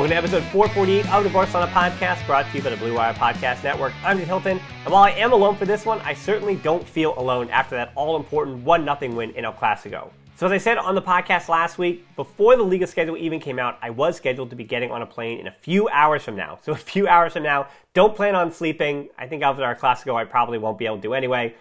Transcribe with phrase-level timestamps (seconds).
[0.00, 3.12] Welcome to episode 448 of the Barcelona podcast, brought to you by the Blue Wire
[3.12, 3.92] Podcast Network.
[4.02, 7.12] I'm Nate Hilton, and while I am alone for this one, I certainly don't feel
[7.18, 10.08] alone after that all-important 1-0 win in El Clasico.
[10.36, 13.58] So as I said on the podcast last week, before the Liga schedule even came
[13.58, 16.34] out, I was scheduled to be getting on a plane in a few hours from
[16.34, 16.58] now.
[16.62, 19.10] So a few hours from now, don't plan on sleeping.
[19.18, 21.54] I think after our Clasico, I probably won't be able to do anyway.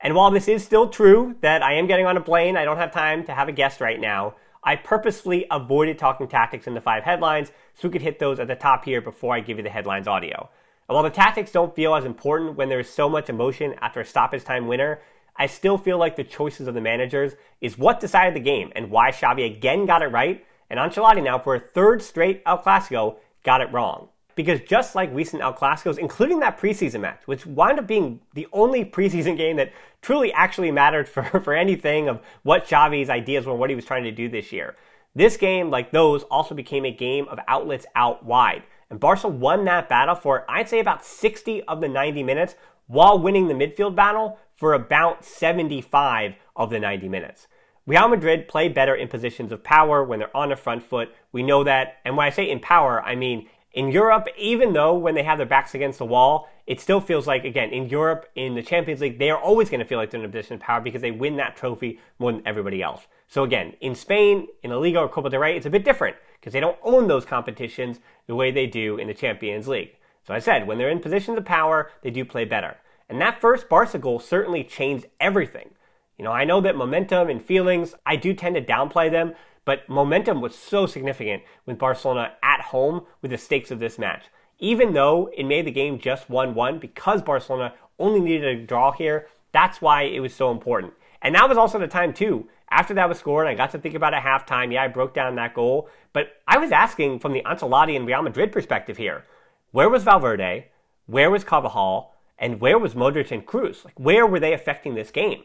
[0.00, 2.78] And while this is still true that I am getting on a plane, I don't
[2.78, 4.36] have time to have a guest right now.
[4.64, 8.46] I purposefully avoided talking tactics in the five headlines so we could hit those at
[8.46, 10.48] the top here before I give you the headlines audio.
[10.88, 14.04] And while the tactics don't feel as important when there's so much emotion after a
[14.04, 15.00] stoppage time winner,
[15.36, 18.90] I still feel like the choices of the managers is what decided the game and
[18.90, 23.16] why Xavi again got it right and Ancelotti now for a third straight El Clasico
[23.42, 24.08] got it wrong.
[24.34, 28.46] Because just like recent El Clasicos, including that preseason match, which wound up being the
[28.52, 33.54] only preseason game that truly actually mattered for, for anything of what Xavi's ideas were,
[33.54, 34.76] what he was trying to do this year.
[35.14, 38.62] This game, like those, also became a game of outlets out wide.
[38.88, 42.54] And Barca won that battle for, I'd say, about 60 of the 90 minutes,
[42.86, 47.46] while winning the midfield battle for about 75 of the 90 minutes.
[47.86, 51.12] Real Madrid play better in positions of power when they're on the front foot.
[51.32, 51.96] We know that.
[52.04, 55.38] And when I say in power, I mean in Europe, even though when they have
[55.38, 59.00] their backs against the wall, it still feels like, again, in Europe, in the Champions
[59.00, 61.02] League, they are always going to feel like they're in a position of power because
[61.02, 63.06] they win that trophy more than everybody else.
[63.28, 66.16] So again, in Spain, in La Liga or Copa del Rey, it's a bit different
[66.38, 69.96] because they don't own those competitions the way they do in the Champions League.
[70.26, 72.76] So I said, when they're in positions of power, they do play better.
[73.08, 75.70] And that first Barca goal certainly changed everything.
[76.18, 79.34] You know, I know that momentum and feelings, I do tend to downplay them,
[79.64, 84.24] but momentum was so significant with Barcelona at home with the stakes of this match.
[84.58, 88.92] Even though it made the game just 1 1, because Barcelona only needed a draw
[88.92, 90.92] here, that's why it was so important.
[91.20, 92.48] And that was also the time, too.
[92.70, 94.72] After that was scored, I got to think about it halftime.
[94.72, 95.88] Yeah, I broke down that goal.
[96.12, 99.24] But I was asking from the Ancelotti and Real Madrid perspective here
[99.72, 100.66] where was Valverde?
[101.06, 102.14] Where was Carvajal?
[102.38, 103.84] And where was Modric and Kroos?
[103.84, 105.44] Like, where were they affecting this game?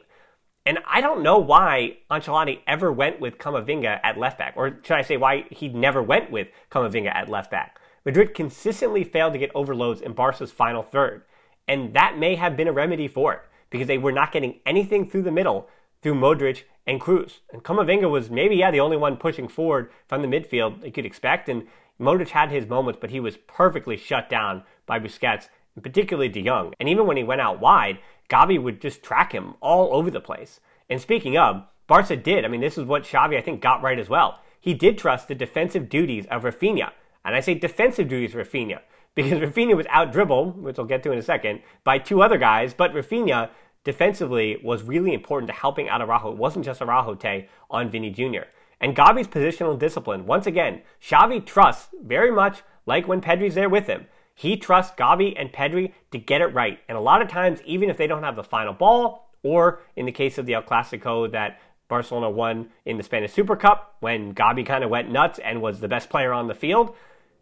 [0.67, 4.97] And I don't know why Ancelotti ever went with Camavinga at left back, or should
[4.97, 7.79] I say why he never went with Camavinga at left back.
[8.03, 11.23] Madrid consistently failed to get overloads in Barca's final third,
[11.69, 13.39] and that may have been a remedy for it
[13.69, 15.69] because they were not getting anything through the middle
[16.01, 17.39] through Modric and Kroos.
[17.53, 21.05] And Camavinga was maybe yeah the only one pushing forward from the midfield you could
[21.05, 21.65] expect, and
[21.97, 25.47] Modric had his moments, but he was perfectly shut down by Busquets
[25.77, 26.73] and particularly De Jong.
[26.79, 27.99] And even when he went out wide,
[28.29, 30.59] Gavi would just track him all over the place.
[30.89, 32.43] And speaking of, Barca did.
[32.43, 34.39] I mean, this is what Xavi, I think, got right as well.
[34.59, 36.91] He did trust the defensive duties of Raphinha.
[37.23, 38.81] And I say defensive duties of Raphinha
[39.15, 42.37] because Raphinha was out dribbled, which I'll get to in a second, by two other
[42.37, 42.73] guys.
[42.73, 43.49] But Raphinha
[43.83, 46.31] defensively was really important to helping out Araujo.
[46.31, 48.43] It wasn't just Araujo Tay on Vinny Jr.
[48.79, 53.87] And Gavi's positional discipline, once again, Xavi trusts very much like when Pedri's there with
[53.87, 54.05] him.
[54.39, 56.79] He trusts Gavi and Pedri to get it right.
[56.87, 60.05] And a lot of times, even if they don't have the final ball, or in
[60.05, 64.35] the case of the El Clasico that Barcelona won in the Spanish Super Cup, when
[64.35, 66.95] Gavi kind of went nuts and was the best player on the field,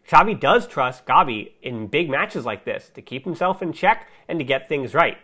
[0.08, 4.38] Xavi does trust Gavi in big matches like this to keep himself in check and
[4.38, 5.18] to get things right.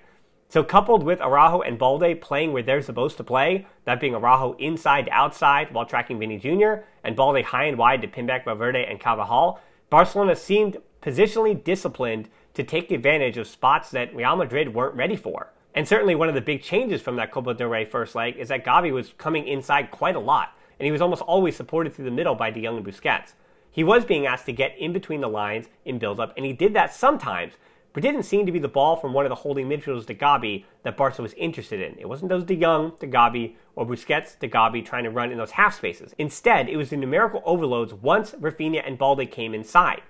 [0.50, 4.52] So coupled with Araujo and Balde playing where they're supposed to play, that being Araujo
[4.58, 8.44] inside to outside while tracking Vinny Jr., and Balde high and wide to pin back
[8.44, 9.58] Valverde and Carvajal,
[9.88, 15.52] Barcelona seemed positionally disciplined to take advantage of spots that Real Madrid weren't ready for.
[15.74, 18.48] And certainly one of the big changes from that Copa del Rey first leg is
[18.48, 22.04] that Gavi was coming inside quite a lot, and he was almost always supported through
[22.04, 23.32] the middle by De Jong and Busquets.
[23.70, 26.74] He was being asked to get in between the lines in build-up, and he did
[26.74, 27.54] that sometimes,
[27.94, 30.64] but didn't seem to be the ball from one of the holding midfielders to Gavi
[30.82, 31.98] that Barca was interested in.
[31.98, 35.38] It wasn't those De Jong to Gavi or Busquets to Gavi trying to run in
[35.38, 36.14] those half spaces.
[36.18, 40.02] Instead, it was the numerical overloads once Raphinha and Balde came inside.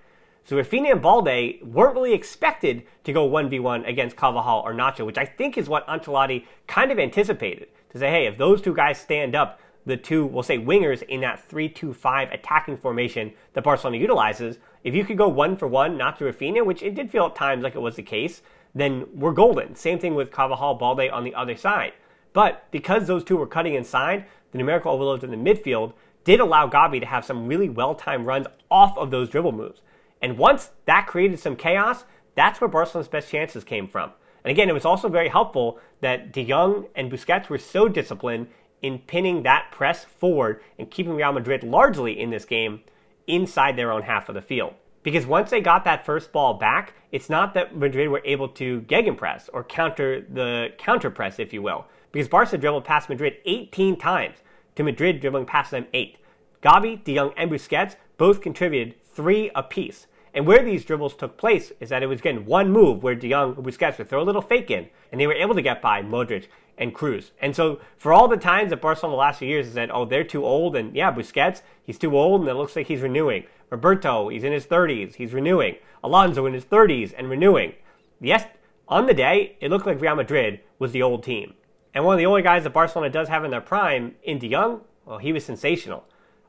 [0.44, 5.19] So Raphinha and Balde weren't really expected to go 1v1 against Carvajal or Nacho, which
[5.19, 7.69] I think is what Ancelotti kind of anticipated.
[7.91, 11.21] To say, hey, if those two guys stand up, the two, we'll say, wingers in
[11.21, 16.33] that 3-2-5 attacking formation that Barcelona utilizes, if you could go one for one, Nacho
[16.33, 18.43] Raphinha, which it did feel at times like it was the case,
[18.75, 19.75] then we're golden.
[19.75, 21.93] Same thing with Carvajal, Balde on the other side.
[22.33, 25.93] But because those two were cutting inside, the numerical overloads in the midfield
[26.25, 29.83] did allow Gavi to have some really well-timed runs off of those dribble moves.
[30.23, 32.05] And once that created some chaos,
[32.35, 34.13] that's where Barcelona's best chances came from.
[34.45, 38.49] And again, it was also very helpful that De Jong and Busquets were so disciplined
[38.81, 42.81] in pinning that press forward and keeping Real Madrid largely in this game
[43.27, 44.75] inside their own half of the field.
[45.03, 48.83] Because once they got that first ball back, it's not that Madrid were able to
[48.83, 51.87] gegenpress or counter the counter press, if you will.
[52.13, 54.39] Because Barca dribbled past Madrid 18 times
[54.77, 56.19] to Madrid dribbling past them 8.
[56.63, 60.07] Gavi, De Jong, and Busquets both contributed 3 apiece.
[60.34, 63.29] And where these dribbles took place is that it was again one move where De
[63.29, 65.82] Jong and Busquets would throw a little fake in, and they were able to get
[65.82, 66.46] by Modric
[66.79, 67.31] and Kroos.
[67.40, 70.05] And so for all the times that Barcelona the last few years has said, oh,
[70.05, 73.44] they're too old, and yeah, Busquets, he's too old, and it looks like he's renewing.
[73.70, 75.76] Roberto, he's in his 30s, he's renewing.
[76.02, 77.75] Alonso in his 30s and renewing.
[78.20, 78.44] Yes,
[78.88, 81.55] on the day, it looked like Real Madrid was the old team.
[81.94, 84.49] And one of the only guys that Barcelona does have in their prime, in De
[84.49, 86.05] Jong, well, he was sensational.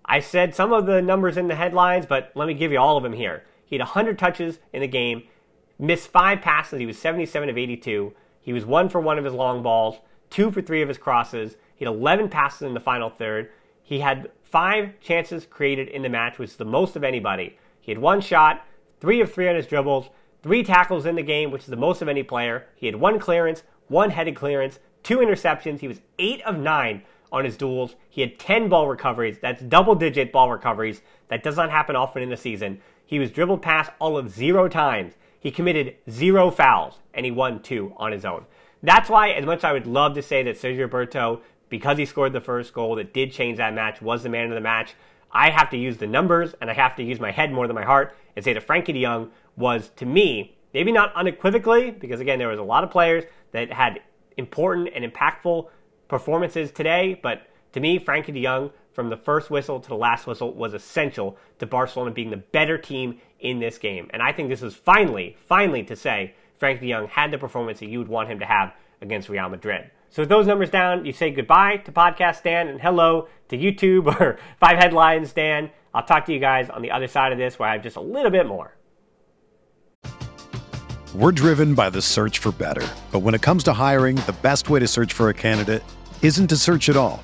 [0.05, 2.97] I said some of the numbers in the headlines, but let me give you all
[2.97, 3.43] of them here.
[3.73, 5.23] He had 100 touches in the game,
[5.79, 6.79] missed five passes.
[6.79, 8.13] He was 77 of 82.
[8.39, 9.95] He was one for one of his long balls,
[10.29, 11.57] two for three of his crosses.
[11.73, 13.49] He had 11 passes in the final third.
[13.81, 17.57] He had five chances created in the match, which is the most of anybody.
[17.81, 18.63] He had one shot,
[19.01, 20.11] three of three on his dribbles,
[20.43, 22.67] three tackles in the game, which is the most of any player.
[22.75, 25.79] He had one clearance, one headed clearance, two interceptions.
[25.79, 27.95] He was eight of nine on his duels.
[28.07, 29.39] He had 10 ball recoveries.
[29.41, 31.01] That's double digit ball recoveries.
[31.29, 32.79] That does not happen often in a season.
[33.05, 35.13] He was dribbled past all of zero times.
[35.39, 38.45] He committed zero fouls, and he won two on his own.
[38.81, 42.05] That's why, as much as I would love to say that Sergio Roberto, because he
[42.05, 44.93] scored the first goal that did change that match, was the man of the match,
[45.31, 47.75] I have to use the numbers and I have to use my head more than
[47.75, 52.19] my heart and say that Frenkie de Jong was, to me, maybe not unequivocally, because
[52.19, 54.01] again, there was a lot of players that had
[54.37, 55.67] important and impactful
[56.07, 60.27] performances today, but to me, Frenkie de Jong from the first whistle to the last
[60.27, 64.09] whistle was essential to Barcelona being the better team in this game.
[64.11, 67.79] And I think this is finally, finally to say Frank de Jong had the performance
[67.79, 69.89] that you would want him to have against Real Madrid.
[70.09, 74.05] So with those numbers down, you say goodbye to Podcast Dan and hello to YouTube
[74.19, 75.71] or Five Headlines Dan.
[75.93, 77.97] I'll talk to you guys on the other side of this where I have just
[77.97, 78.75] a little bit more.
[81.15, 82.87] We're driven by the search for better.
[83.11, 85.83] But when it comes to hiring, the best way to search for a candidate
[86.21, 87.23] isn't to search at all.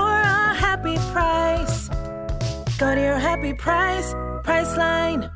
[0.71, 1.89] happy price.
[2.77, 4.13] Go to your happy price,
[4.45, 5.29] Priceline.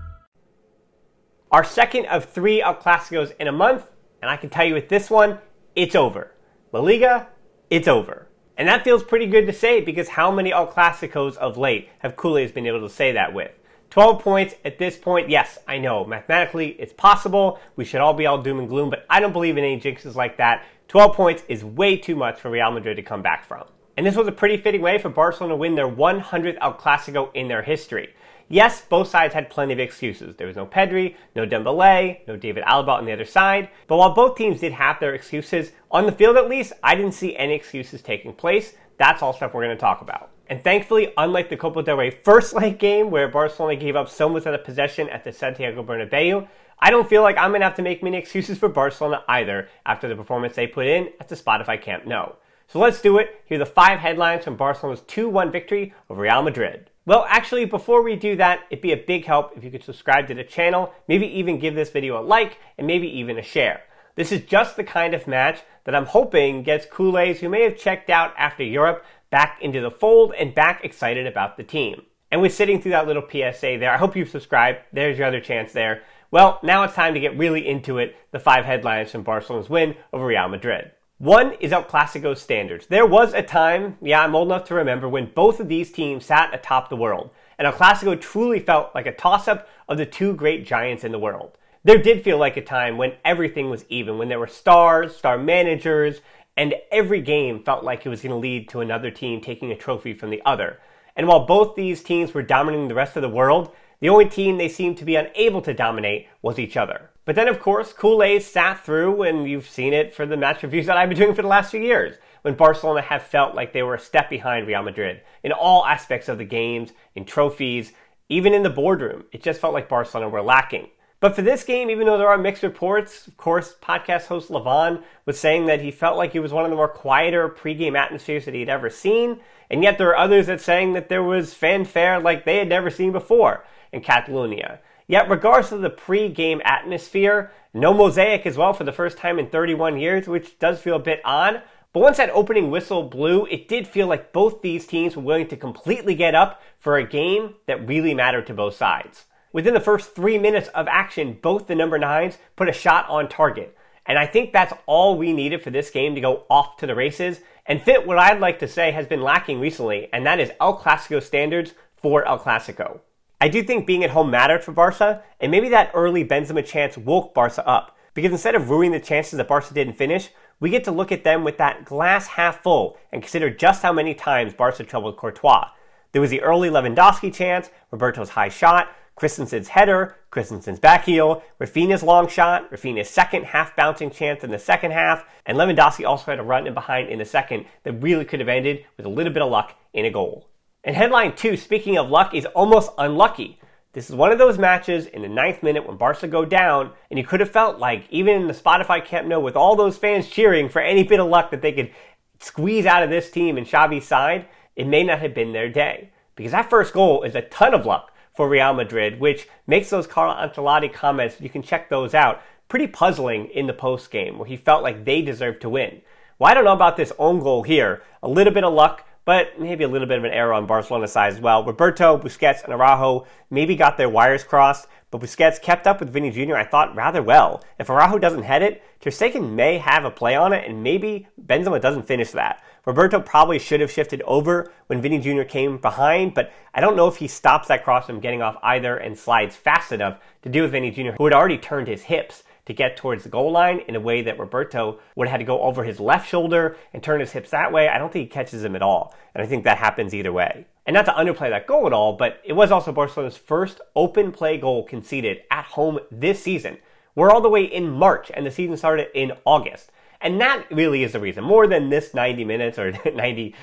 [1.51, 3.83] Our second of three El Clasicos in a month,
[4.21, 5.39] and I can tell you with this one,
[5.75, 6.31] it's over.
[6.71, 7.27] La Liga,
[7.69, 8.29] it's over.
[8.57, 12.15] And that feels pretty good to say because how many El Clasicos of late have
[12.15, 13.51] Culés been able to say that with?
[13.89, 17.59] 12 points at this point, yes, I know, mathematically it's possible.
[17.75, 20.15] We should all be all doom and gloom, but I don't believe in any jinxes
[20.15, 20.63] like that.
[20.87, 23.65] 12 points is way too much for Real Madrid to come back from.
[23.97, 27.29] And this was a pretty fitting way for Barcelona to win their 100th El Clasico
[27.33, 28.13] in their history.
[28.47, 30.35] Yes, both sides had plenty of excuses.
[30.35, 33.69] There was no Pedri, no Dembele, no David Alaba on the other side.
[33.87, 37.13] But while both teams did have their excuses, on the field at least, I didn't
[37.13, 38.75] see any excuses taking place.
[38.97, 40.29] That's all stuff we're going to talk about.
[40.47, 44.29] And thankfully, unlike the Copa del Rey first leg game where Barcelona gave up so
[44.29, 46.47] much of the possession at the Santiago Bernabeu,
[46.77, 49.69] I don't feel like I'm going to have to make many excuses for Barcelona either
[49.85, 52.33] after the performance they put in at the Spotify Camp Nou.
[52.67, 53.41] So let's do it.
[53.45, 56.89] Here are the five headlines from Barcelona's 2 1 victory over Real Madrid.
[57.05, 60.27] Well, actually, before we do that, it'd be a big help if you could subscribe
[60.27, 63.84] to the channel, maybe even give this video a like, and maybe even a share.
[64.15, 67.77] This is just the kind of match that I'm hoping gets Culés who may have
[67.77, 72.01] checked out after Europe back into the fold and back excited about the team.
[72.31, 74.79] And with sitting through that little PSA there, I hope you've subscribed.
[74.91, 76.01] There's your other chance there.
[76.31, 79.95] Well, now it's time to get really into it the five headlines from Barcelona's win
[80.12, 80.91] over Real Madrid.
[81.17, 82.88] One is El Clasico standards.
[82.88, 86.25] There was a time, yeah, I'm old enough to remember, when both of these teams
[86.25, 90.05] sat atop the world, and El Clasico truly felt like a toss up of the
[90.05, 91.57] two great giants in the world.
[91.86, 95.38] There did feel like a time when everything was even, when there were stars, star
[95.38, 96.19] managers,
[96.57, 99.77] and every game felt like it was going to lead to another team taking a
[99.77, 100.81] trophy from the other.
[101.15, 103.74] And while both these teams were dominating the rest of the world,
[104.05, 107.09] the only team they seemed to be unable to dominate was each other.
[107.25, 110.85] But then, of course, Kool-Aid sat through, and you've seen it for the match reviews
[110.85, 113.81] that I've been doing for the last few years, when Barcelona have felt like they
[113.81, 117.93] were a step behind Real Madrid in all aspects of the games, in trophies,
[118.29, 119.24] even in the boardroom.
[119.31, 120.89] It just felt like Barcelona were lacking.
[121.19, 125.01] But for this game, even though there are mixed reports, of course, podcast host Levon
[125.25, 128.45] was saying that he felt like it was one of the more quieter pregame atmospheres
[128.45, 129.39] that he had ever seen,
[129.71, 132.91] and yet there are others that saying that there was fanfare like they had never
[132.91, 134.79] seen before in Catalonia.
[135.07, 139.47] Yet, regardless of the pre-game atmosphere, no mosaic as well for the first time in
[139.47, 141.61] 31 years, which does feel a bit odd.
[141.93, 145.47] But once that opening whistle blew, it did feel like both these teams were willing
[145.47, 149.25] to completely get up for a game that really mattered to both sides.
[149.53, 153.29] Within the first three minutes of action, both the number nines put a shot on
[153.29, 153.77] target.
[154.05, 156.95] And I think that's all we needed for this game to go off to the
[156.95, 160.51] races and fit what I'd like to say has been lacking recently, and that is
[160.59, 162.99] El Clasico standards for El Clasico.
[163.41, 166.97] I do think being at home mattered for Barca, and maybe that early Benzema chance
[166.97, 167.95] woke Barca up.
[168.13, 171.25] Because instead of ruining the chances that Barca didn't finish, we get to look at
[171.25, 175.69] them with that glass half full and consider just how many times Barca troubled Courtois.
[176.13, 182.03] There was the early Lewandowski chance, Roberto's high shot, Christensen's header, Christensen's back heel, Raphinha's
[182.03, 186.39] long shot, Raphinha's second half bouncing chance in the second half, and Lewandowski also had
[186.39, 189.33] a run in behind in the second that really could have ended with a little
[189.33, 190.47] bit of luck in a goal.
[190.85, 193.59] And headline two, speaking of luck, is almost unlucky.
[193.93, 197.17] This is one of those matches in the ninth minute when Barca go down, and
[197.17, 200.29] you could have felt like, even in the Spotify Camp Nou, with all those fans
[200.29, 201.91] cheering for any bit of luck that they could
[202.39, 206.11] squeeze out of this team and Xavi's side, it may not have been their day.
[206.35, 210.05] Because that first goal is a ton of luck for Real Madrid, which makes those
[210.05, 214.47] Carlo Ancelotti comments, you can check those out, pretty puzzling in the post game, where
[214.47, 216.03] he felt like they deserved to win.
[216.37, 218.03] Well, I don't know about this own goal here.
[218.21, 221.12] A little bit of luck, but maybe a little bit of an error on Barcelona's
[221.12, 221.65] side as well.
[221.65, 226.29] Roberto, Busquets, and Araujo maybe got their wires crossed, but Busquets kept up with Vinny
[226.29, 227.63] Jr., I thought, rather well.
[227.79, 231.27] If Araujo doesn't head it, Ter Stegen may have a play on it, and maybe
[231.44, 232.63] Benzema doesn't finish that.
[232.86, 235.44] Roberto probably should have shifted over when Vinny Jr.
[235.44, 238.96] came behind, but I don't know if he stops that cross from getting off either
[238.96, 242.44] and slides fast enough to deal with Vinny Jr., who had already turned his hips
[242.65, 245.45] to get towards the goal line in a way that Roberto would have had to
[245.45, 247.88] go over his left shoulder and turn his hips that way.
[247.88, 249.15] I don't think he catches him at all.
[249.34, 250.65] And I think that happens either way.
[250.86, 254.31] And not to underplay that goal at all, but it was also Barcelona's first open
[254.31, 256.77] play goal conceded at home this season.
[257.15, 259.91] We're all the way in March and the season started in August.
[260.22, 261.43] And that really is the reason.
[261.43, 263.55] More than this 90 minutes or 90,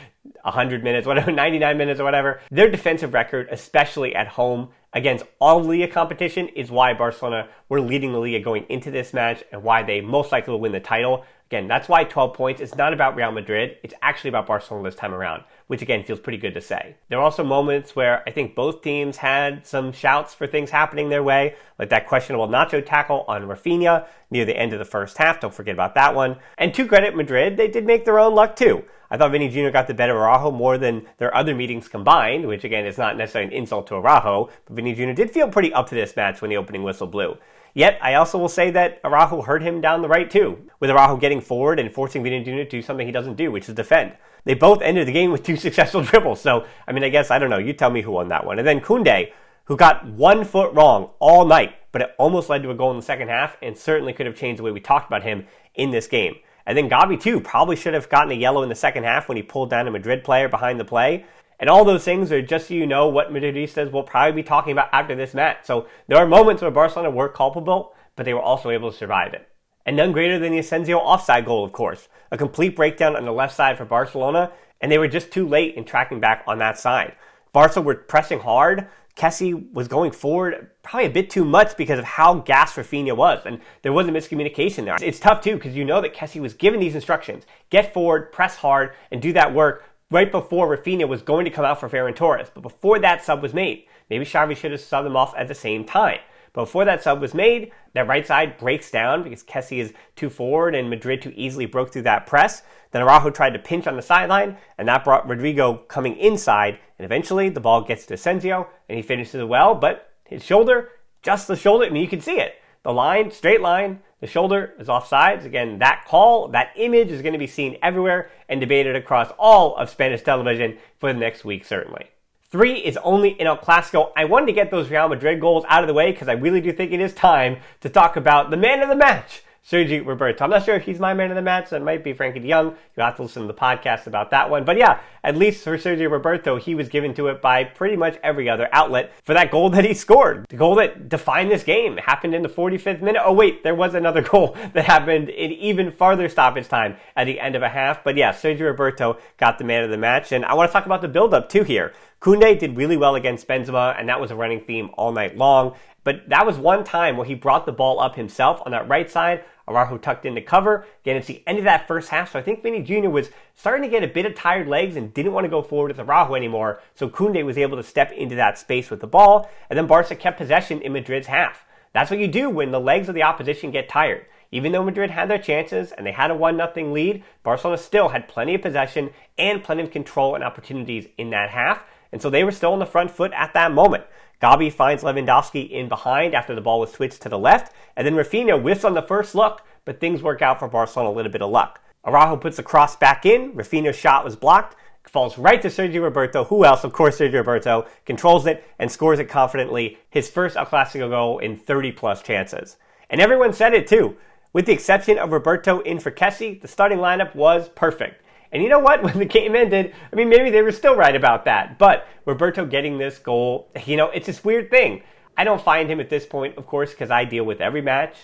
[0.43, 2.41] 100 minutes, whatever, 99 minutes or whatever.
[2.51, 8.13] Their defensive record, especially at home, against all Liga competition is why Barcelona were leading
[8.13, 11.25] the Liga going into this match and why they most likely will win the title.
[11.53, 13.77] Again, that's why 12 points is not about Real Madrid.
[13.83, 16.97] It's actually about Barcelona this time around, which again feels pretty good to say.
[17.11, 21.11] There are also moments where I think both teams had some shouts for things happening
[21.11, 25.19] their way, like that questionable Nacho tackle on Raphinha near the end of the first
[25.19, 25.41] half.
[25.41, 26.39] Don't forget about that one.
[26.57, 28.85] And to credit Madrid, they did make their own luck too.
[29.13, 29.69] I thought Vinny Jr.
[29.69, 33.19] got the better of Araujo more than their other meetings combined, which again is not
[33.19, 35.13] necessarily an insult to Araujo, but Vinny Jr.
[35.13, 37.37] did feel pretty up to this match when the opening whistle blew.
[37.75, 41.19] Yet, I also will say that Araujo hurt him down the right too, with Araujo
[41.19, 42.65] getting forward and forcing Vinny Jr.
[42.65, 44.13] to do something he doesn't do, which is defend.
[44.45, 46.41] They both ended the game with two successful dribbles.
[46.41, 47.59] So, I mean, I guess, I don't know.
[47.59, 48.59] You tell me who won that one.
[48.59, 49.33] And then Koundé,
[49.65, 52.97] who got one foot wrong all night, but it almost led to a goal in
[52.97, 55.91] the second half and certainly could have changed the way we talked about him in
[55.91, 56.37] this game.
[56.67, 59.37] And then Gavi, too, probably should have gotten a yellow in the second half when
[59.37, 61.25] he pulled down a Madrid player behind the play.
[61.59, 64.73] And all those things are just so you know what Madridistas will probably be talking
[64.73, 65.59] about after this match.
[65.65, 69.33] So there are moments where Barcelona were culpable, but they were also able to survive
[69.35, 69.49] it.
[69.87, 72.09] And none greater than the Asensio offside goal, of course.
[72.31, 75.75] A complete breakdown on the left side for Barcelona, and they were just too late
[75.77, 77.15] in tracking back on that side.
[77.53, 82.05] Barca were pressing hard, Kessie was going forward probably a bit too much because of
[82.05, 84.97] how gassed Raphinha was, and there was a miscommunication there.
[85.01, 88.57] It's tough too because you know that Kessie was given these instructions: get forward, press
[88.57, 92.15] hard, and do that work right before Raphinha was going to come out for Ferran
[92.15, 92.51] Torres.
[92.53, 95.55] But before that sub was made, maybe Xavi should have subbed them off at the
[95.55, 96.19] same time.
[96.53, 100.29] But before that sub was made, that right side breaks down because Kessie is too
[100.29, 102.63] forward and Madrid too easily broke through that press.
[102.91, 106.79] Then Araujo tried to pinch on the sideline, and that brought Rodrygo coming inside.
[106.99, 109.75] And eventually, the ball gets to Asensio, and he finishes well.
[109.75, 110.91] But his shoulder,
[111.23, 112.57] just the shoulder, I mean, you can see it.
[112.83, 115.45] The line, straight line, the shoulder is offsides.
[115.45, 119.77] Again, that call, that image is going to be seen everywhere and debated across all
[119.77, 122.11] of Spanish television for the next week, certainly.
[122.51, 124.13] Three is only in El Clasico.
[124.17, 126.61] I wanted to get those Real Madrid goals out of the way because I really
[126.61, 129.43] do think it is time to talk about the man of the match.
[129.65, 130.45] Sergi Roberto.
[130.45, 131.71] I'm not sure if he's my man of the match.
[131.71, 132.75] That might be Frenkie de Jong.
[132.97, 134.65] You'll have to listen to the podcast about that one.
[134.65, 138.19] But yeah, at least for Sergio Roberto, he was given to it by pretty much
[138.25, 140.47] every other outlet for that goal that he scored.
[140.49, 143.23] The goal that defined this game happened in the 45th minute.
[143.25, 147.39] Oh wait, there was another goal that happened in even farther stoppage time at the
[147.39, 148.03] end of a half.
[148.03, 150.33] But yeah, Sergio Roberto got the man of the match.
[150.33, 151.93] And I want to talk about the build-up too here.
[152.21, 155.75] Koundé did really well against Benzema, and that was a running theme all night long.
[156.05, 159.11] But that was one time where he brought the ball up himself on that right
[159.11, 159.45] side.
[159.69, 160.87] Araujo tucked into cover.
[161.03, 163.09] Again, it's the end of that first half, so I think Vinny Jr.
[163.09, 165.89] was starting to get a bit of tired legs and didn't want to go forward
[165.89, 166.81] with Araujo anymore.
[166.95, 170.17] So Koundé was able to step into that space with the ball, and then Barca
[170.17, 171.65] kept possession in Madrid's half.
[171.93, 174.27] That's what you do when the legs of the opposition get tired.
[174.51, 178.09] Even though Madrid had their chances and they had a 1 0 lead, Barcelona still
[178.09, 181.85] had plenty of possession and plenty of control and opportunities in that half.
[182.13, 184.05] And so they were still on the front foot at that moment.
[184.43, 188.15] Gavi finds Lewandowski in behind after the ball was switched to the left, and then
[188.15, 191.43] Raphinha whiffs on the first look, but things work out for Barcelona a little bit
[191.43, 191.81] of luck.
[192.05, 194.77] Araujo puts the cross back in, Raphinha's shot was blocked,
[195.09, 196.45] falls right to Sergio Roberto.
[196.45, 196.85] Who else?
[196.85, 199.99] Of course, Sergio Roberto controls it and scores it confidently.
[200.09, 202.77] His first El Clasico goal in 30 plus chances.
[203.11, 204.17] And everyone said it too.
[204.53, 208.22] With the exception of Roberto in for Kessie, the starting lineup was perfect.
[208.53, 209.03] And you know what?
[209.13, 211.79] When the game ended, I mean, maybe they were still right about that.
[211.79, 215.03] But Roberto getting this goal, you know, it's this weird thing.
[215.37, 218.17] I don't find him at this point, of course, because I deal with every match.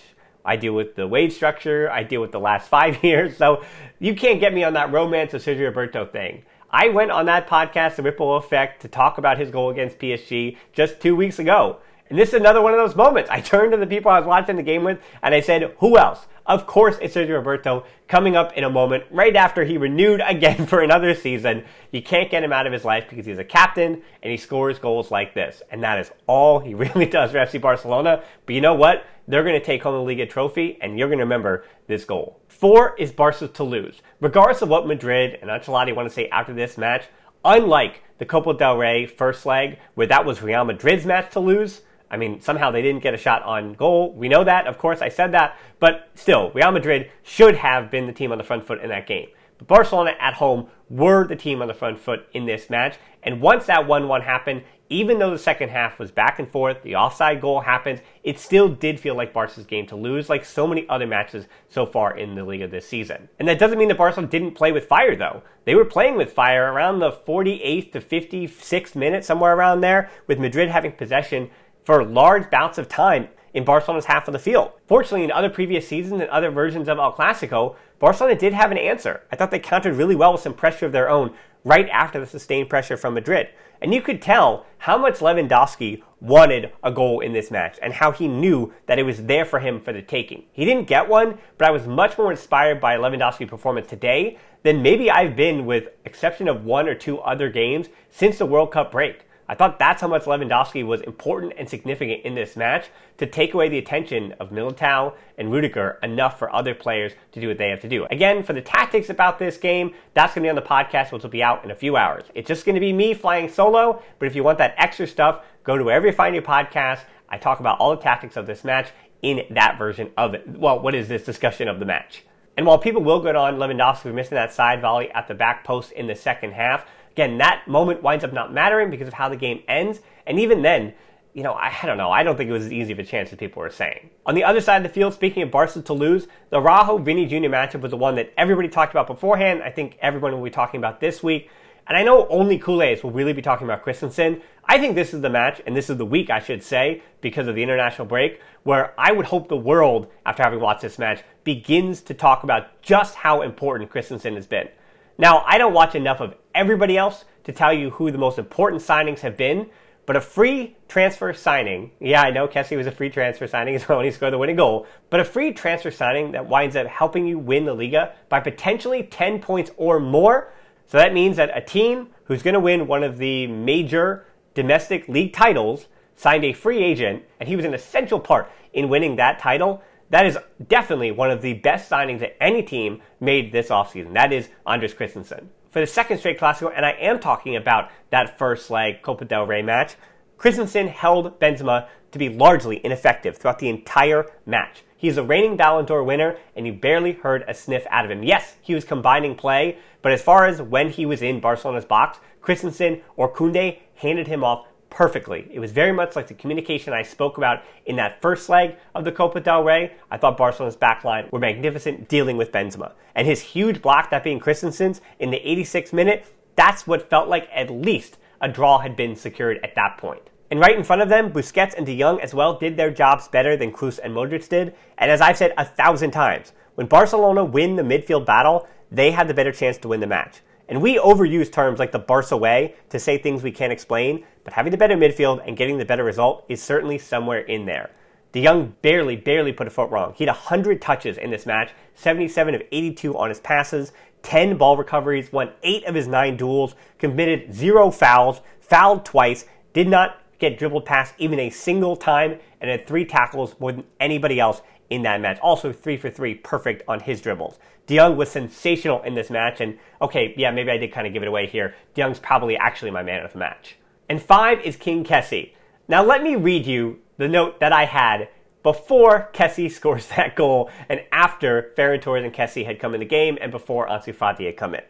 [0.45, 1.89] I deal with the wage structure.
[1.91, 3.37] I deal with the last five years.
[3.37, 3.63] So
[3.99, 6.43] you can't get me on that romance of Sergio Roberto thing.
[6.71, 10.55] I went on that podcast, The Ripple Effect, to talk about his goal against PSG
[10.71, 11.79] just two weeks ago.
[12.09, 13.29] And this is another one of those moments.
[13.29, 15.97] I turned to the people I was watching the game with and I said, Who
[15.97, 16.27] else?
[16.45, 20.65] Of course, it's Sergio Roberto coming up in a moment right after he renewed again
[20.65, 21.63] for another season.
[21.91, 24.79] You can't get him out of his life because he's a captain and he scores
[24.79, 25.61] goals like this.
[25.69, 28.23] And that is all he really does for FC Barcelona.
[28.47, 29.05] But you know what?
[29.27, 32.41] They're going to take home the Liga trophy and you're going to remember this goal.
[32.47, 34.01] Four is Barca to lose.
[34.19, 37.05] Regardless of what Madrid and Ancelotti want to say after this match,
[37.45, 41.81] unlike the Copa del Rey first leg, where that was Real Madrid's match to lose,
[42.11, 44.13] I mean, somehow they didn't get a shot on goal.
[44.13, 48.07] We know that, of course, I said that, but still, Real Madrid should have been
[48.07, 49.27] the team on the front foot in that game.
[49.57, 53.41] But Barcelona at home were the team on the front foot in this match, and
[53.41, 56.95] once that 1 1 happened, even though the second half was back and forth, the
[56.95, 60.87] offside goal happened, it still did feel like Barca's game to lose, like so many
[60.89, 63.29] other matches so far in the Liga this season.
[63.37, 65.43] And that doesn't mean that Barcelona didn't play with fire, though.
[65.65, 70.39] They were playing with fire around the 48th to 56th minute, somewhere around there, with
[70.39, 71.51] Madrid having possession
[71.83, 74.71] for large bouts of time in Barcelona's half of the field.
[74.87, 78.77] Fortunately, in other previous seasons and other versions of El Clasico, Barcelona did have an
[78.77, 79.23] answer.
[79.31, 82.25] I thought they countered really well with some pressure of their own right after the
[82.25, 83.49] sustained pressure from Madrid.
[83.81, 88.11] And you could tell how much Lewandowski wanted a goal in this match and how
[88.11, 90.43] he knew that it was there for him for the taking.
[90.51, 94.81] He didn't get one, but I was much more inspired by Lewandowski's performance today than
[94.81, 98.91] maybe I've been with exception of one or two other games since the World Cup
[98.91, 99.25] break.
[99.49, 102.85] I thought that's how much Lewandowski was important and significant in this match
[103.17, 107.47] to take away the attention of Militao and Rudiger enough for other players to do
[107.47, 108.05] what they have to do.
[108.11, 111.23] Again, for the tactics about this game, that's going to be on the podcast, which
[111.23, 112.25] will be out in a few hours.
[112.35, 115.43] It's just going to be me flying solo, but if you want that extra stuff,
[115.63, 116.99] go to wherever you find your podcast.
[117.27, 118.89] I talk about all the tactics of this match
[119.23, 120.47] in that version of it.
[120.47, 122.23] Well, what is this discussion of the match?
[122.55, 125.63] And while people will go on Lewandowski for missing that side volley at the back
[125.63, 129.29] post in the second half, again, that moment winds up not mattering because of how
[129.29, 129.99] the game ends.
[130.25, 130.93] And even then,
[131.33, 132.11] you know, I, I, don't know.
[132.11, 134.09] I don't think it was as easy of a chance as people were saying.
[134.25, 137.25] On the other side of the field, speaking of Barca to lose, the Araujo Vinny
[137.25, 137.49] Jr.
[137.49, 139.61] matchup was the one that everybody talked about beforehand.
[139.63, 141.49] I think everyone will be talking about this week.
[141.87, 144.41] And I know only Culés will really be talking about Christensen.
[144.65, 147.47] I think this is the match, and this is the week, I should say, because
[147.47, 151.23] of the international break, where I would hope the world, after having watched this match,
[151.43, 154.69] begins to talk about just how important Christensen has been.
[155.17, 158.81] Now, I don't watch enough of everybody else to tell you who the most important
[158.81, 159.69] signings have been,
[160.05, 163.87] but a free transfer signing, yeah, I know Kessie was a free transfer signing as
[163.87, 166.87] well when he scored the winning goal, but a free transfer signing that winds up
[166.87, 170.51] helping you win the Liga by potentially 10 points or more
[170.89, 175.07] so that means that a team who's going to win one of the major domestic
[175.07, 175.85] league titles
[176.15, 179.83] signed a free agent, and he was an essential part in winning that title.
[180.09, 184.15] That is definitely one of the best signings that any team made this offseason.
[184.15, 185.51] That is Andreas Christensen.
[185.71, 189.45] For the second straight Clasico, and I am talking about that first leg Copa del
[189.45, 189.95] Rey match,
[190.37, 194.83] Christensen held Benzema to be largely ineffective throughout the entire match.
[194.97, 198.23] He's a reigning Ballon d'Or winner, and you barely heard a sniff out of him.
[198.23, 202.17] Yes, he was combining play, but as far as when he was in Barcelona's box,
[202.41, 205.47] Christensen or Koundé handed him off perfectly.
[205.51, 209.05] It was very much like the communication I spoke about in that first leg of
[209.05, 209.93] the Copa del Rey.
[210.09, 212.93] I thought Barcelona's backline were magnificent dealing with Benzema.
[213.15, 216.25] And his huge block, that being Christensen's, in the 86th minute,
[216.55, 220.29] that's what felt like at least a draw had been secured at that point.
[220.51, 223.27] And right in front of them, Busquets and De Jong as well did their jobs
[223.27, 224.73] better than Kroos and Modric did.
[224.97, 229.27] And as I've said a thousand times, when Barcelona win the midfield battle, they have
[229.27, 230.41] the better chance to win the match.
[230.69, 234.53] And we overuse terms like the Barca way to say things we can't explain, but
[234.53, 237.89] having the better midfield and getting the better result is certainly somewhere in there.
[238.31, 240.13] De Jong barely, barely put a foot wrong.
[240.15, 244.77] He had 100 touches in this match, 77 of 82 on his passes, 10 ball
[244.77, 250.59] recoveries, won 8 of his 9 duels, committed 0 fouls, fouled twice, did not get
[250.59, 255.03] dribbled past even a single time, and had three tackles more than anybody else in
[255.03, 255.39] that match.
[255.41, 257.59] Also, three for three, perfect on his dribbles.
[257.87, 261.13] De Jong was sensational in this match, and okay, yeah, maybe I did kind of
[261.13, 261.75] give it away here.
[261.93, 263.77] De Jong's probably actually my man of the match.
[264.07, 265.53] And five is King Kessie.
[265.87, 268.29] Now, let me read you the note that I had
[268.63, 273.05] before Kessie scores that goal and after Ferran Torres and Kessie had come in the
[273.05, 274.83] game and before Ansu Fati had come in.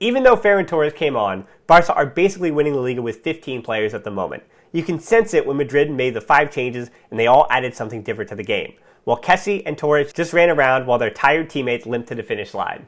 [0.00, 3.94] Even though Ferran Torres came on, Barca are basically winning the Liga with 15 players
[3.94, 4.44] at the moment.
[4.70, 8.02] You can sense it when Madrid made the five changes and they all added something
[8.02, 11.86] different to the game, while Kessie and Torres just ran around while their tired teammates
[11.86, 12.86] limped to the finish line.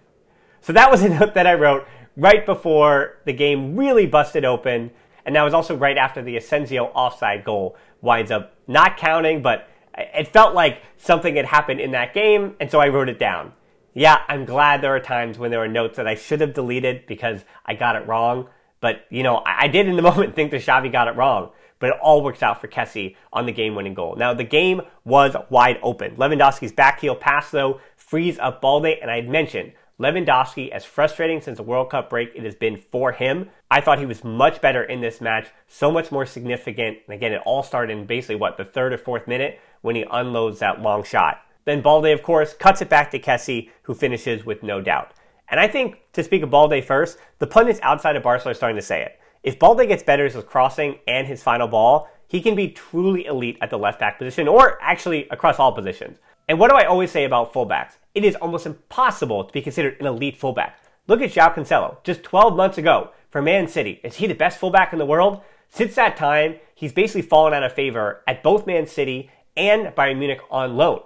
[0.61, 4.91] So that was a note that I wrote right before the game really busted open,
[5.25, 9.69] and that was also right after the Asensio offside goal winds up not counting, but
[9.97, 13.53] it felt like something had happened in that game, and so I wrote it down.
[13.95, 17.07] Yeah, I'm glad there are times when there are notes that I should have deleted
[17.07, 18.49] because I got it wrong.
[18.81, 21.91] But, you know, I did in the moment think that Xavi got it wrong but
[21.91, 24.15] it all works out for Kessie on the game winning goal.
[24.17, 26.15] Now, the game was wide open.
[26.15, 31.43] Lewandowski's back heel pass, though, frees up Balde, and I had mentioned Lewandowski, as frustrating
[31.43, 34.63] since the World Cup break it has been for him, I thought he was much
[34.63, 36.99] better in this match, so much more significant.
[37.07, 40.07] And again, it all started in basically what, the third or fourth minute when he
[40.11, 41.43] unloads that long shot.
[41.67, 45.13] Then Balde, of course, cuts it back to Kessie, who finishes with no doubt.
[45.51, 48.77] And I think, to speak of Balde first, the pundits outside of Barcelona are starting
[48.77, 49.20] to say it.
[49.43, 53.25] If Balde gets better as his crossing and his final ball, he can be truly
[53.25, 56.19] elite at the left back position or actually across all positions.
[56.47, 57.95] And what do I always say about fullbacks?
[58.15, 60.79] It is almost impossible to be considered an elite fullback.
[61.07, 64.01] Look at João Cancelo, just 12 months ago for Man City.
[64.05, 65.41] Is he the best fullback in the world?
[65.71, 70.19] Since that time, he's basically fallen out of favor at both Man City and Bayern
[70.19, 71.01] Munich on loan.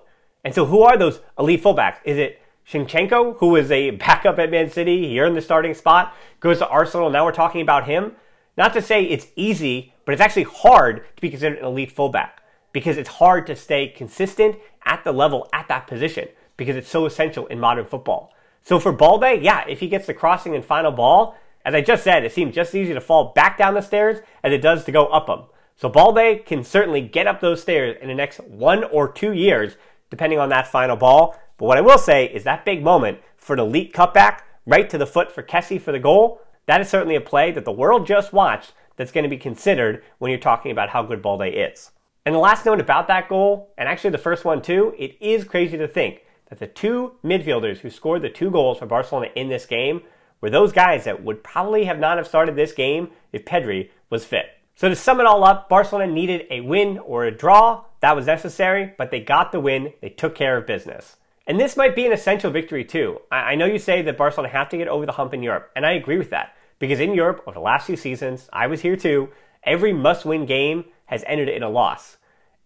[0.44, 1.98] And so who are those elite fullbacks?
[2.04, 6.14] Is it Zinchenko, who was a backup at Man City, he earned the starting spot,
[6.40, 8.12] goes to Arsenal, now we're talking about him?
[8.56, 12.42] Not to say it's easy, but it's actually hard to be considered an elite fullback
[12.72, 17.06] because it's hard to stay consistent at the level at that position because it's so
[17.06, 18.32] essential in modern football.
[18.62, 22.04] So for Balde, yeah, if he gets the crossing and final ball, as I just
[22.04, 24.84] said, it seems just as easy to fall back down the stairs as it does
[24.84, 25.44] to go up them.
[25.76, 29.76] So Balde can certainly get up those stairs in the next one or two years,
[30.10, 31.36] depending on that final ball.
[31.58, 34.98] But what I will say is that big moment for the elite cutback, right to
[34.98, 38.06] the foot for Kessie for the goal, that is certainly a play that the world
[38.06, 41.90] just watched that's going to be considered when you're talking about how good Balde is.
[42.26, 45.44] And the last note about that goal, and actually the first one too, it is
[45.44, 49.48] crazy to think that the two midfielders who scored the two goals for Barcelona in
[49.48, 50.02] this game
[50.40, 54.24] were those guys that would probably have not have started this game if Pedri was
[54.24, 54.46] fit.
[54.74, 57.84] So to sum it all up, Barcelona needed a win or a draw.
[58.00, 59.92] That was necessary, but they got the win.
[60.00, 61.16] They took care of business.
[61.46, 63.20] And this might be an essential victory too.
[63.30, 65.84] I know you say that Barcelona have to get over the hump in Europe, and
[65.84, 66.53] I agree with that.
[66.78, 69.28] Because in Europe, over the last few seasons, I was here too,
[69.62, 72.16] every must win game has ended in a loss.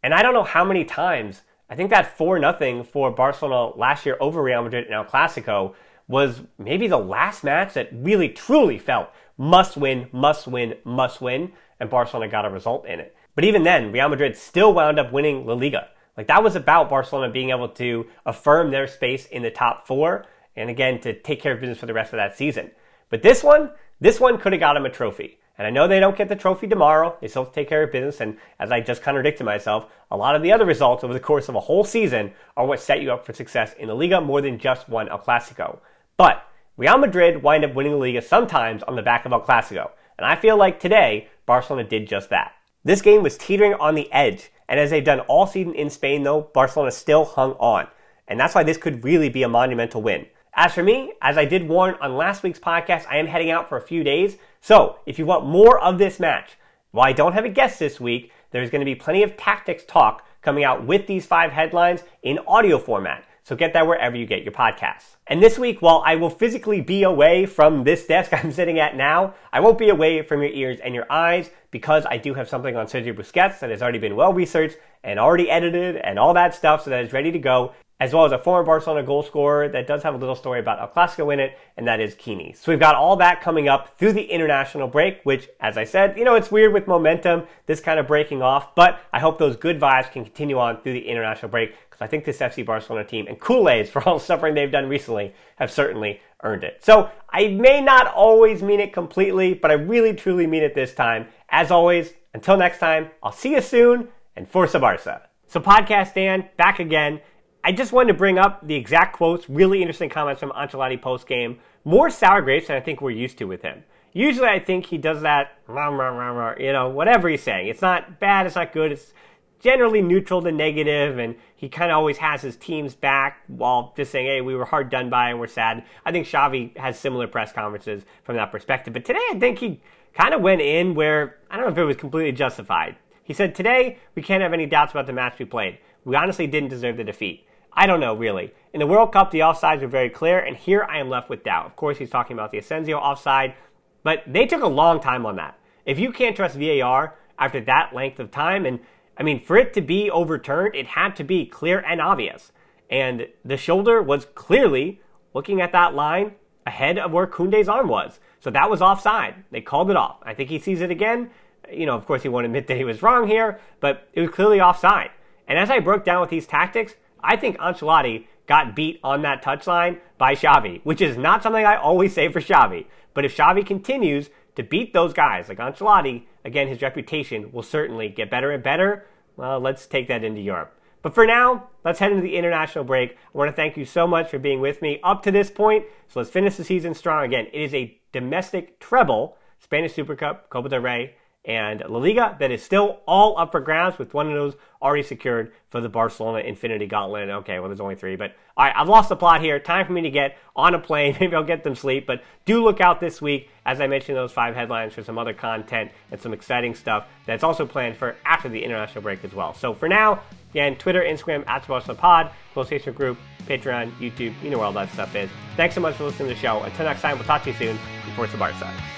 [0.03, 4.07] And I don't know how many times, I think that 4 0 for Barcelona last
[4.07, 5.75] year over Real Madrid in El Clasico
[6.07, 11.53] was maybe the last match that really truly felt must win, must win, must win,
[11.79, 13.14] and Barcelona got a result in it.
[13.35, 15.88] But even then, Real Madrid still wound up winning La Liga.
[16.16, 20.27] Like that was about Barcelona being able to affirm their space in the top four
[20.57, 22.73] and again to take care of business for the rest of that season.
[23.11, 25.39] But this one, this one could have got him a trophy.
[25.57, 27.17] And I know they don't get the trophy tomorrow.
[27.21, 28.21] They still have to take care of business.
[28.21, 31.49] And as I just contradicted myself, a lot of the other results over the course
[31.49, 34.41] of a whole season are what set you up for success in the Liga more
[34.41, 35.81] than just one El Clasico.
[36.17, 36.45] But
[36.77, 39.91] Real Madrid wind up winning the Liga sometimes on the back of El Clasico.
[40.17, 42.53] And I feel like today, Barcelona did just that.
[42.85, 46.23] This game was teetering on the edge, and as they've done all season in Spain,
[46.23, 47.89] though, Barcelona still hung on.
[48.29, 50.27] And that's why this could really be a monumental win.
[50.61, 53.68] As for me, as I did warn on last week's podcast, I am heading out
[53.68, 54.38] for a few days.
[54.61, 56.57] So if you want more of this match,
[56.90, 59.85] while I don't have a guest this week, there's going to be plenty of tactics
[59.87, 63.25] talk coming out with these five headlines in audio format.
[63.44, 65.14] So get that wherever you get your podcasts.
[65.29, 68.97] And this week, while I will physically be away from this desk I'm sitting at
[68.97, 72.49] now, I won't be away from your ears and your eyes because I do have
[72.49, 76.35] something on Sergio Busquets that has already been well researched and already edited and all
[76.35, 79.23] that stuff so that it's ready to go as well as a former Barcelona goal
[79.23, 82.15] scorer that does have a little story about El Clasico in it, and that is
[82.15, 82.57] Quini.
[82.57, 86.17] So we've got all that coming up through the international break, which, as I said,
[86.17, 89.57] you know, it's weird with momentum, this kind of breaking off, but I hope those
[89.57, 93.05] good vibes can continue on through the international break, because I think this FC Barcelona
[93.05, 96.85] team and Culés, for all the suffering they've done recently, have certainly earned it.
[96.85, 100.95] So I may not always mean it completely, but I really truly mean it this
[100.95, 101.27] time.
[101.49, 105.23] As always, until next time, I'll see you soon, and Forza Barca.
[105.49, 107.21] So Podcast Dan, back again.
[107.64, 111.27] I just wanted to bring up the exact quotes, really interesting comments from Ancelotti post
[111.27, 111.59] game.
[111.85, 113.85] More sour grapes than I think we're used to with him.
[114.12, 117.68] Usually, I think he does that, you know, whatever he's saying.
[117.68, 119.12] It's not bad, it's not good, it's
[119.61, 124.12] generally neutral to negative, and he kind of always has his team's back while just
[124.12, 125.85] saying, hey, we were hard done by and we're sad.
[126.05, 128.94] I think Xavi has similar press conferences from that perspective.
[128.94, 129.81] But today, I think he
[130.14, 132.97] kind of went in where I don't know if it was completely justified.
[133.25, 135.79] He said, Today, we can't have any doubts about the match we played.
[136.05, 137.44] We honestly didn't deserve the defeat.
[137.79, 138.53] I don't know, really.
[138.73, 141.45] In the World Cup, the offsides were very clear, and here I am left with
[141.45, 141.67] doubt.
[141.67, 143.55] Of course, he's talking about the Asensio offside,
[144.03, 145.57] but they took a long time on that.
[145.87, 148.81] If you can't trust VAR after that length of time, and
[149.17, 152.51] I mean, for it to be overturned, it had to be clear and obvious.
[152.91, 155.01] And the shoulder was clearly
[155.33, 156.33] looking at that line
[156.67, 158.19] ahead of where Koundé's arm was.
[158.41, 159.37] So that was offside.
[159.53, 160.17] They called it off.
[160.25, 161.31] I think he sees it again.
[161.73, 164.31] You know, of course, he won't admit that he was wrong here, but it was
[164.31, 165.11] clearly offside.
[165.47, 169.42] And as I broke down with these tactics, I think Ancelotti got beat on that
[169.42, 172.87] touchline by Xavi, which is not something I always say for Xavi.
[173.14, 178.09] But if Xavi continues to beat those guys like Ancelotti, again, his reputation will certainly
[178.09, 179.07] get better and better.
[179.37, 180.74] Well, let's take that into Europe.
[181.02, 183.12] But for now, let's head into the international break.
[183.12, 185.85] I want to thank you so much for being with me up to this point.
[186.09, 187.24] So let's finish the season strong.
[187.24, 191.14] Again, it is a domestic treble Spanish Super Cup, Copa del Rey,
[191.49, 195.03] and La Liga that is still all up for grabs with one of those already
[195.03, 197.31] secured for the Barcelona Infinity Gauntlet.
[197.31, 199.59] Okay, well, there's only three, but all right, I've lost the plot here.
[199.59, 201.17] Time for me to get on a plane.
[201.21, 204.31] Maybe I'll get them sleep, but do look out this week, as I mentioned, those
[204.31, 208.51] five headlines for some other content and some exciting stuff that's also planned for after
[208.51, 209.55] the international break as well.
[209.55, 214.51] So for now, again, Twitter, Instagram, at Barcelona Pod, Close Facebook Group, Patreon, YouTube, you
[214.51, 215.31] know where all that stuff is.
[215.57, 216.61] Thanks so much for listening to the show.
[216.63, 217.79] Until next time, we'll talk to you soon.
[218.05, 218.98] Before the Barca.